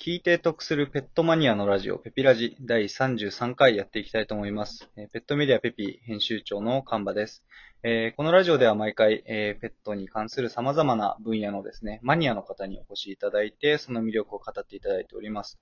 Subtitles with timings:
[0.00, 4.90] 聞いて得するペットマニアのラジオ、ペピラジ第33回やっていきたいと思います。
[4.96, 7.44] ペットメディアペピ編集長のカンバです。
[7.84, 15.60] えーこのラジオでは毎回、えーペットに関する様々な分野のですね、マニアの方にお越しいただいて、その魅力を語っていただいております。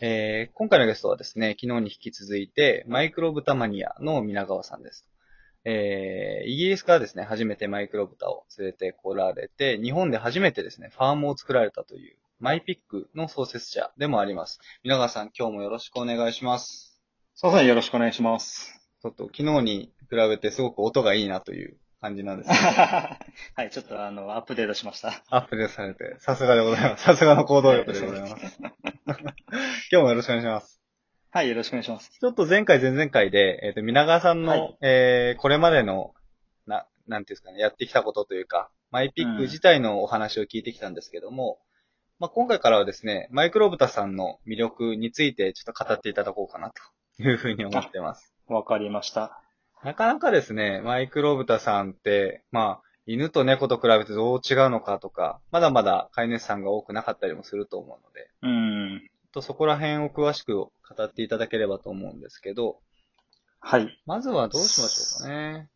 [0.00, 5.06] えー今回のゲストはですね、昨日に引き続いて、マイクロブタマニアの皆川さんです。
[5.64, 14.60] えーイギリスからですね、初めてマイクロブタを連れてこられて、日本で初めてですね、ファームを作られたという、マイピックの創設者でもあります。
[14.84, 17.00] 皆川さん、今日もよろしくお願いします。
[17.34, 18.78] そうですね、よろしくお願いします。
[19.00, 23.18] ちょっと昨日に比べてすごく音がいいなという感じなんですけど、 は
[23.64, 25.24] い、ちょっとあの、アップデートしました。
[25.30, 27.04] アップデートされて、さすがでございます。
[27.04, 28.58] さすがの行動力でございます。
[28.60, 28.72] 今
[29.88, 30.82] 日もよろしくお願いします。
[31.30, 32.10] はい、よろしくお願いします。
[32.10, 36.12] ちょっと前回、前々回で、えっ、と、皆川さんの、はいえー、これまでの、
[36.66, 41.58] な、なんていうんですかね、やってきたことというか、マイピック自体のお話を聞いてきたんですけども、
[42.18, 48.34] まあ、今回からはですね、マイクロブタさんの魅力についてちょっと語っていただこうかなというふうに思ってます。
[48.46, 49.42] わかりました。
[49.84, 59.10] なかなかですね、マイクロブタさんって、まあ、犬と猫と比べてどう違うのかとか、まだまだ飼い主さんが多くなかったりもすると思うので、うん。
[59.32, 60.70] とそこら辺を詳しく語
[61.04, 62.78] っていただければと思うんですけど、
[63.60, 64.00] はい。
[64.06, 65.68] まずはどうしましょうかね。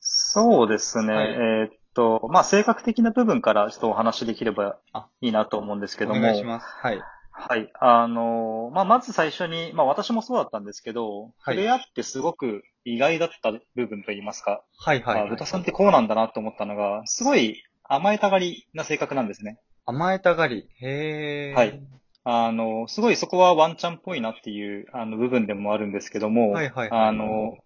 [0.00, 6.20] そうですね、はいえーっと、まあ、性格的な部分からちょっとお話できればあいいなと思うんですけどおも。
[6.22, 6.66] 願いします。
[6.80, 7.02] はい。
[7.32, 7.70] はい。
[7.80, 15.30] あの、まあ、まず最初に、まあ、私もそうだったんですけど、はい触れ合ってすごく意外だった部分といいますか、はいはい、あはい。
[15.30, 19.58] 豚さんってこうなんだなと思ったのが、すごい甘えたがりな性格なんですね。
[19.84, 20.68] 甘えたがり。
[20.80, 21.58] へー。
[21.58, 21.80] はい。
[22.22, 27.56] あの、すごいそこはワンちゃんっぽいなっていうあの部分でもあるんですけども、はいはいはいあの、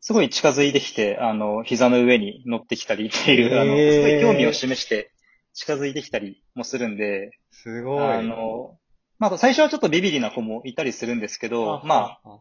[0.00, 5.12] すごい近づいてきて、あの、膝の上に乗ってきたりっていう、あの、すごい興味を示して
[5.52, 8.02] 近づいてきたりもするんで、すごい。
[8.02, 8.78] あの、
[9.18, 12.40] まあ、最初はちょっとビビリな子もいたりするんですけど、まあ、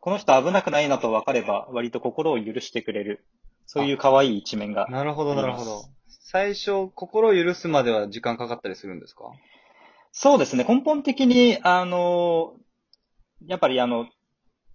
[0.00, 3.26] この人危なくないなと分かれば、割と心を許してくれる、
[3.66, 4.86] そういう可愛い一面が。
[4.88, 5.82] なるほどなるほど。
[6.08, 9.24] 最初、心を許すまでは時間かかったりするんですか？
[10.12, 12.54] そうですね、根本的に、あの、
[13.44, 14.06] やっぱりあの、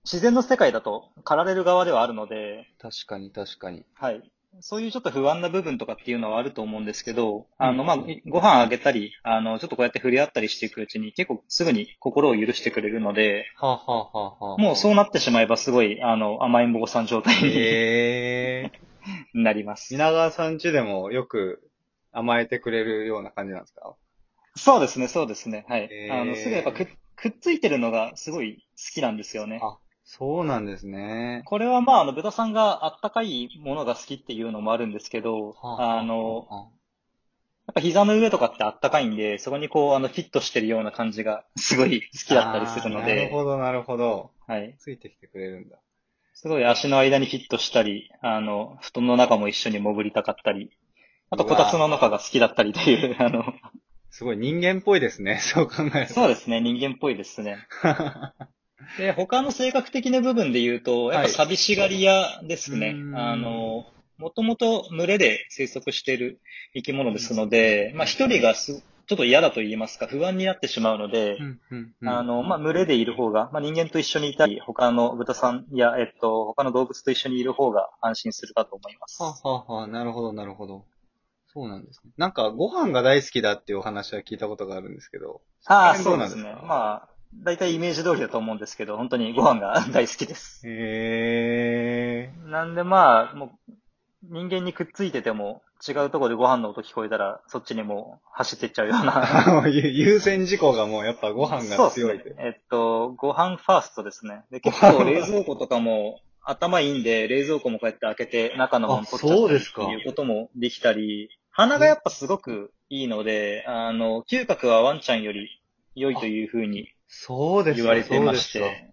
[0.03, 3.85] 自然の世界だと狩られる側ではあるので、確かに確かに。
[3.93, 4.31] はい。
[4.59, 7.97] そういうちょっと不安な部分とかっていうのはあると思うんですけど、うんあの、まあ、
[8.27, 18.81] ご飯あげたり、あの、ちょっとこうやって触れ合ったりしていくうちに結構すぐに心を許してくれるので、はあ、はあはあはあ、もうそうなってしまえばすごい、あの、甘えん坊さん状態にへー。
[19.33, 19.93] なります。
[19.93, 21.63] 皆川さん家でもよく
[22.11, 23.95] 甘えてくれるような感じなんですか？
[24.57, 25.65] そうですね、そうですね。
[25.69, 25.83] はい。
[25.89, 29.59] へーあの、すぐやっぱくくっついてるのがすごい好きなんですよね。
[29.63, 29.77] あ、
[30.13, 31.41] そうなんですね。
[31.45, 36.67] これはまあ、あの、豚さんがあったかいものが好きっていうのもあるんですけど、はあの、は
[37.67, 44.31] やっぱ膝の上とかってあったかいんで、そこにこう、あの、フィットしてるような感じが すごい好きだったりするのあーなるで、ほど、なるほど。
[44.47, 44.75] はい。
[44.79, 45.77] ついてきてくれるんだ。
[46.33, 50.71] すごい足の間にフィットしたり、あの、布団の中も一緒に潜りたかったり、
[51.29, 53.45] あと、こたつの中が好きだったりという、あの、
[54.09, 55.37] すごい人間っぽいですね。
[55.39, 56.13] そう考えると。
[56.13, 57.65] そうですね、人間っぽいですね。
[58.97, 62.89] で、他の性格的な部分で言うと、やっぱ寂しがり屋ですね。
[62.89, 63.85] うーんあの、
[64.17, 66.39] もともと群れで生息している
[66.73, 79.21] 生き物ですので、まあ一人がすちょっと嫌だと言いますか、不安になってしまうので、うんうんうんあの、まあ、群れでいる方が、まあ、人間と一緒にいたり、他の豚さんや、えっと、他の動物と一緒にいる方が安心するかと思います。
[79.21, 80.85] はあはあはあ、なるほど、なるほど。
[81.53, 82.11] そうなんですね。
[82.17, 85.41] なんか、ご飯が大好きだっていうお話は聞いたことがあるんですけど。
[85.65, 86.53] ああ、そそうなんですね。
[86.63, 90.61] まあ、大体イメージ通りだと思うんですけど、本当にご飯が 大好きです。
[90.65, 93.73] へなんでまあ、もう、
[94.23, 99.63] 人間にくっついてても、違うところでご飯の音聞こえたら、そっちにもう走ってっちゃうような。
[99.65, 99.69] ー。
[99.69, 102.35] 優優先事項がもうやっぱご飯が強いそうですね。
[102.37, 104.43] えっと、ご飯ファーストですね。
[104.51, 115.47] で、結構冷蔵庫とかも頭いいんで、冷蔵庫もこうやって開けて中のもの取っうですかていうこともできたり、鼻がやっぱすごくいいので、あの、嗅覚はワンちゃんより
[115.95, 118.89] 良いというふうにそうですか言われてまして、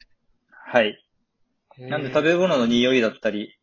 [0.51, 0.99] はい。
[1.69, 3.55] かなんで食べ物の匂いだったり、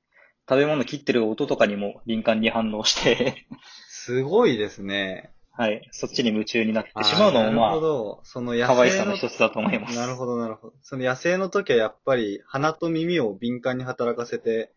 [0.48, 3.46] 食べ物切ってる音とかにも敏感に反応して、
[3.90, 5.30] すごいですね。
[5.52, 5.82] はい。
[5.92, 8.22] そっちに夢中になってしまうのあーなるも、まほど。
[8.24, 9.98] その野あ、可愛さ生のの一つだと思います。
[9.98, 10.74] なるほど、なるほど。
[10.82, 14.72] その野生の時はやっぱり鼻と耳を敏感に働かせて、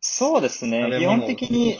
[0.00, 0.86] そうですね。
[0.98, 1.78] 基本的に。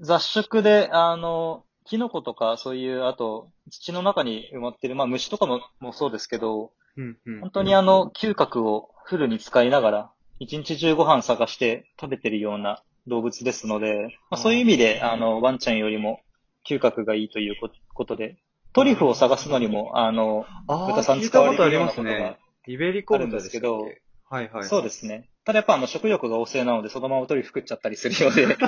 [0.00, 16.20] 雑食で、あの、キノコとかそういう、あと、土の中に埋まってる、まあ虫とかももそうですけど、うんうん本当にあの、嗅覚をフルに使いながら、一日中ご飯探して食べてるような動物ですので、まあ、そういう意味で、あの、ワンちゃんよりも
[16.68, 18.36] 嗅覚がいいというこことで、
[18.72, 22.36] トリュフを探すのにも、あの、豚さん使われてるようなことが。
[22.66, 23.88] イベリコ豚あるんですけど
[24.30, 24.64] はいはい。
[24.64, 25.30] そうですね。
[25.44, 28.46] ただやっぱあの食欲が旺盛なので、そのままトリュフ食っちゃったりするようで。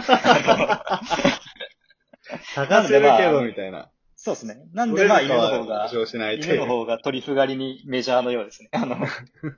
[2.54, 3.90] 探せるけど、みたいな。
[4.22, 4.58] そうですね。
[4.74, 8.68] なんでまあ犬の方が犬の方がトリュフ狩りにメジャーのようですね。
[8.76, 8.96] あの、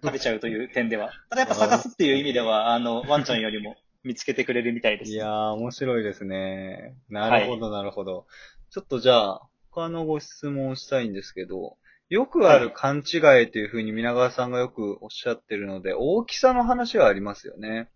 [0.04, 1.10] 食べちゃうという点では。
[1.30, 5.10] ただやっぱ探すっていう意味では、あの、ワンちゃんよりも見つけてくれるみたいです。
[5.10, 6.94] いやー、面白いですね。
[7.08, 8.26] なるほど、なるほど。
[8.70, 11.76] ちょっとじゃあ、他のご質問をしたいんですけど、
[12.08, 17.88] よくある勘違いというふうに皆川さんがよくおっしゃってるので、大きさの話はありますよね。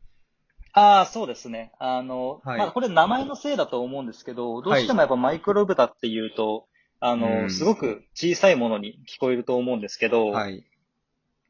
[0.77, 1.73] ああ、そうですね。
[1.79, 6.67] あの、はいまあこれ名前のせいだと思うんですけど、どうしてもやっぱマイクロ豚っていうと、
[7.01, 10.65] あの、うんすごく小さいものに聞こえると思うんですけど、はい。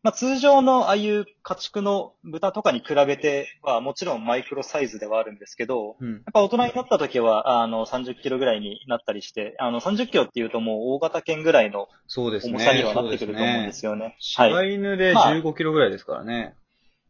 [0.05, 6.13] まあ、通常のああいう家畜の豚とかに比べてはもちろんマイクロサイズではあるんですけど、うん。
[6.13, 12.53] やっぱ大人になった時は、あの、30キロぐらいになったりして、あの、30キロっていうともう大型犬ぐらいのそうですね。
[12.53, 14.05] 重さにはなってくると思うんですよね。
[14.05, 14.15] はい。
[14.21, 16.55] 柴犬でまあ15キロぐらいですからね。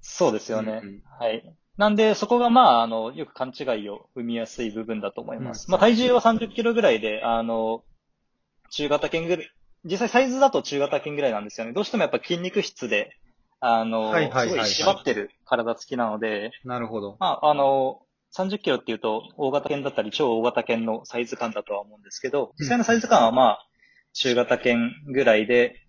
[0.01, 0.81] そうですよね。
[0.83, 1.57] うんうんはい。
[1.77, 5.67] なんで、そこがまあ、あの、よく勘違いを生みやすい部分だと思います。
[5.69, 7.85] うんまあ、体重は30キロぐらいで、あの、
[8.71, 9.51] 中型犬ぐらい、
[9.85, 11.73] 実際サイズだと中型犬ぐらいなんですよね。
[11.73, 13.11] どうしてもやっぱ筋肉質で、
[13.61, 17.17] あの、はいはいはいはいすごい締まってる体つきなので、なるほど。
[17.21, 18.01] まあ、あの、
[18.37, 23.69] 30キロっていうと、大型犬だったり、超大型犬のサイズ感だとは思うんですけど、実際のサイズ感はまあ、
[24.13, 25.86] 中型犬ぐらいで、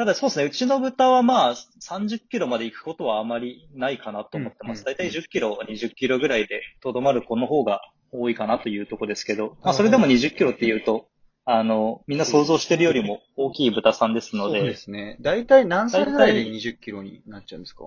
[0.00, 4.78] ただそうですね、うちの豚はまあ、30キロまで行くことはあまりないかなと思ってます。
[4.78, 11.08] うんだいたい10キロ、20キロぐらいでとどまる子の方が多いかなというところですけど、まあ、それでも20キロっていうと、
[11.44, 15.18] あの、みんな想像してるよりも大きい豚さんですのそうで、ですね。
[15.20, 17.84] だいたい何歳ぐらいで大体20キロになっちゃうんですか？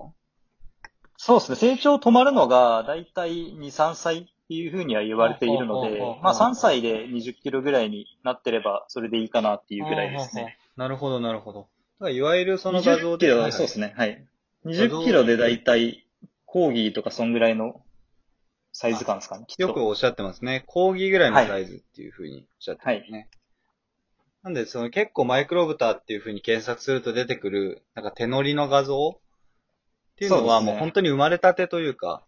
[1.16, 1.56] そうですね。
[1.56, 10.58] 成長止まるのが、だいたい2、3歳っていうふうには言われているのでまあ3歳で20キロぐらいになってれば、それでいいかなっていうぐらいですね。
[10.76, 11.66] なるほど、なるほど。
[12.00, 13.94] いわゆるその画像20キロ、はいそうですね。
[13.96, 14.26] はい。
[14.66, 16.06] 20キロでだいたい、
[16.44, 17.82] コーギーとかそんぐらいの
[18.72, 19.46] サイズ感ですかね。
[19.58, 20.64] よくおっしゃってますね。
[20.66, 23.28] 講義ぐらいのサイズっていうふうにおっしゃってますね。
[24.42, 29.20] なんで、その結構マイクロブタっていうふうに検索すると出てくる、なんか手乗りの画像っ
[30.16, 32.24] ていうのはもう本当に生まれたてというか、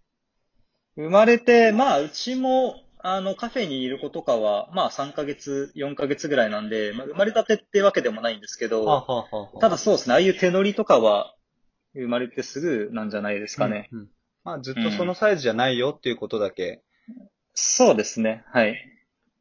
[0.97, 11.35] 生まれて、まあ、うちも、あの、カフェにいる子とかは、まあ3ヶ月、4ヶ月ぐらいなんで、まあ、生まれたてってわけでもないんですけど、はあはあはあただそうですね、ああいう手乗りとかは、
[11.95, 13.89] 生まれてすぐなんじゃないですかね。
[13.93, 14.09] うんうん
[14.45, 16.85] まあずっとそのサイズじゃないよっていうことだけ。
[17.53, 18.45] そうですね。
[18.53, 18.77] はい。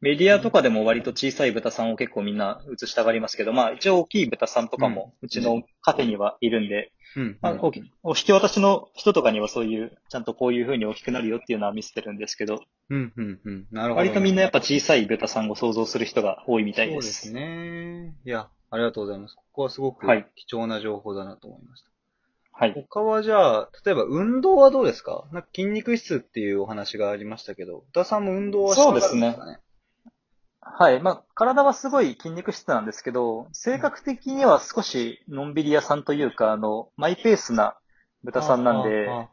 [0.00, 7.38] メディアとかでも割と小さい豚さんを結構みんな映したがりますけど、まあ一応大きい豚さんとかもうちのカフェにはいるんで、うん。
[7.40, 7.72] まあ、お
[8.02, 12.60] お引き渡しの人とかにはそういう、ちゃんとこういう風に大きくなるよっていうのは見せてるんですけど、
[12.90, 13.66] うん、うん、うん。
[13.70, 14.06] なるほど。
[14.06, 16.92] 割とみんなやっぱ小さい豚さんを想像する人が多いみたいで。
[16.92, 18.14] そうですすね。
[18.26, 19.34] いや、ありがとうございます。
[19.36, 21.88] ここはすごくはい貴重な情報だなと思いました。
[22.52, 22.74] はい。
[22.74, 25.24] 他はじゃあ、例えば運動はどうですか？
[25.32, 29.58] なんか筋肉質っていうお話がありましたけど、歌さんも運動はしたがるんですかね
[30.78, 31.00] はい。
[31.00, 37.78] まあ、体はすごい筋肉質なんですけど、性格的には少しのんびり屋さんというか、あの、マイペースな
[38.24, 39.28] 豚さんなんで、は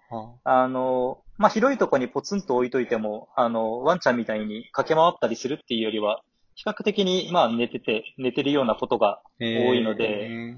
[0.45, 6.21] あの、まあ、広いとこにポツンと置いといても、あの、ワンちゃんみたいに駆け回ったりするっていうよりは、
[6.55, 10.55] 比較的に、まあ、寝てて、寝てるようなことが多いので、え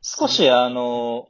[0.00, 1.28] 少し、あの、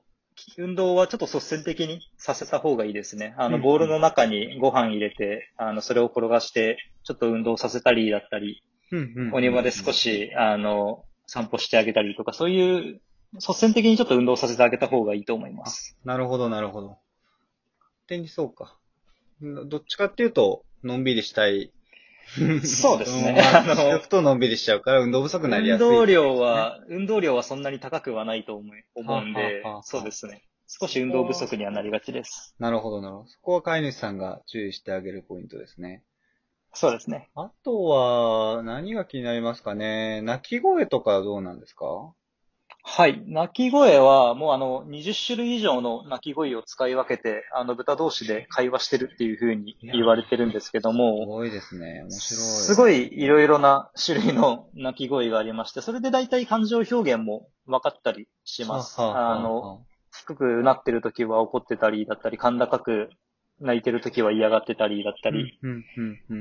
[0.59, 3.35] 運動はちょっと率先的にさせた方がいいですね。
[3.39, 13.01] あの、うんボールの中にご飯入れて、あの、それを転がして、ちょっと運動させたりだったり、ーうんうんうんお庭で少し、あの、散歩してあげたりとか、そういう、
[13.35, 15.97] 率先的にちょっと運動させてあげた方がいいと思います。
[16.05, 16.99] なるほど、なるほど。
[18.07, 18.79] 手にそうか。
[19.45, 21.73] んどっちかっていうと、のんびりしたい。
[22.65, 25.89] そうですね ああの聞くとのんびりしちゃうから運動不足になりや運すい。
[25.89, 30.43] 動量は、運動量はそんなに高くはないと思い思うんではあはあはあ、そうですね。
[30.69, 32.55] 少し運動不足にはなりがちです。
[32.59, 33.29] なるほど、なるほど。
[33.29, 36.03] そこは飼い主さんが注意してあげるポイントですね。
[36.79, 37.31] そうですね。
[37.35, 40.21] あとは、何が気になりますかね？
[40.21, 42.13] 鳴き声とかはどうなんですか？
[42.83, 43.25] はい。
[43.27, 52.03] 鳴き声は、もうあの、20種類以上の鳴き声を使い分けて、あの、豚同士で会話してるっていう風に言われてるんですけどすも、ごいですね。
[52.03, 52.21] 面白い。
[52.21, 59.01] すごいいろいろな種類の鳴き声がありまして、それで大体感情表現も分かったりします。
[59.01, 59.81] あの、
[60.13, 63.11] 低くなってる時は怒ってたりだったり、甲高く
[63.61, 65.59] 泣いてる時は嫌がってたりだったり、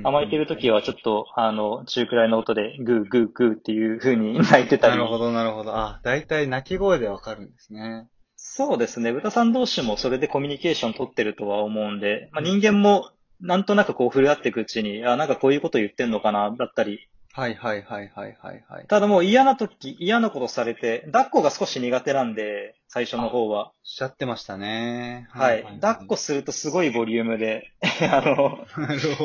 [0.03, 5.07] 甘えてる時はちょっと、あの、中くらいの音でグーグーグーっていう風に泣いてたりなる。
[5.07, 5.75] ほど、なるほど。
[5.75, 8.07] あ、だいたい鳴き声でわかるんですね。
[8.35, 9.11] そうですね。
[9.11, 18.87] 豚さん同士もそれでコミュニケーション取ってるとは思うんで、まあ、人間もなんとなくこう触れ合っていくうちに、あ、なんかこういうこと言ってんのかな、だったり、はいはいはいはいはいはい。
[18.87, 23.67] ただもう嫌な時、嫌なことされて、抱っこが少し苦手なんで、最初の方は。
[23.67, 25.27] おっしゃってましたね。
[25.31, 25.65] はい。
[25.81, 27.73] 抱っこするとすごいボリュームで、
[28.09, 28.65] あの。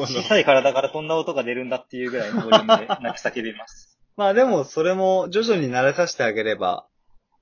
[0.07, 3.97] 小さい体からこんな音が出るんだっていうぐらいのボリュームで 泣き叫びます。
[4.17, 6.89] まあでも、それも徐々に慣れさせてあげれば、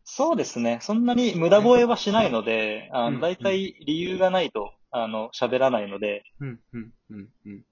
[0.04, 0.80] そうですね。
[0.82, 7.64] そんなに無駄吠えはしないので、あうんの、大体理由がないと、あの、喋らないので、うん、うん、うん、うん。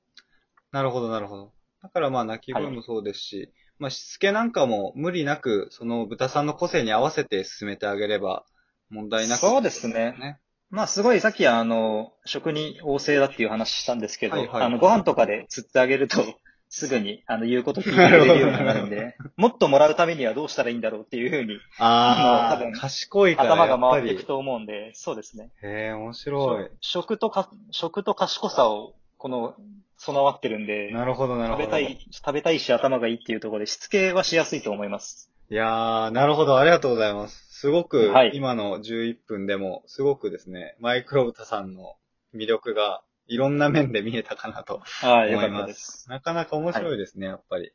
[0.73, 1.56] なるほど、なるほど。
[1.83, 8.45] だからまあ、鳴き声もそうですし、まあ、しつけなんかも無理なく、その豚さんの個性に合わせて進めてあげれば、
[8.91, 9.41] 問題なく。
[9.41, 10.17] そうですね。
[10.19, 10.41] ね。
[10.71, 16.19] まあすごいさっきあの、食に旺盛だっていう話したんですけど、はいはいあの、ご飯とかで釣ってあげると、
[16.69, 24.25] すぐに、あの、言うこと聞いてくれるようになるんで、もっともらうためにはどうしたらいいんだろうっていうふうに、ああ、多分賢いから頭が回っていく。
[24.25, 25.53] と思うんで、そうですね。
[25.63, 26.69] へえ、面白い。
[26.81, 29.55] 食とか、食と賢さを、この、
[29.99, 31.65] 備わってるんで、なるほど、なるほど。
[31.65, 35.33] 食べたい、食べたいし頭がいいっていうところで、しつけはしやすいと思います。
[35.49, 37.47] いやー、なるほど、ありがとうございます。
[37.61, 41.97] すごく、はい今の11分でも、すごくですね、マイクロブタさんの
[42.35, 46.03] 魅力が、いろんな面で見えたかなと思います。
[46.03, 46.11] す。
[46.11, 47.73] なかなか面白いですね、やっぱり。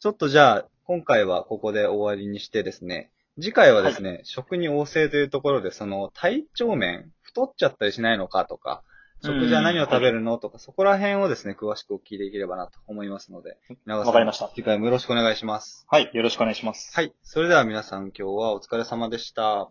[0.00, 8.82] ちょっとじゃあ、今回はここで終わりにしてですね、次回はですね、食に旺盛というところで、その体調面、太っちゃったりしないのかとか、
[9.22, 10.38] 食事は何を食べるの？
[10.38, 15.86] とか、そこら辺をですね、詳しくお聞きできればなと思いますので、長わかりました次回もよろしくお願いします。
[15.88, 16.94] はい、よろしくお願いします。
[16.94, 17.14] はい。
[17.22, 19.70] それでは皆さん今日はお疲れ様でした。